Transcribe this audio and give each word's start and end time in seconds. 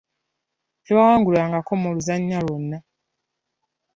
Tebawangulwangako 0.85 1.71
mu 1.81 1.89
luzannya 1.95 2.39
lwonna. 2.45 2.77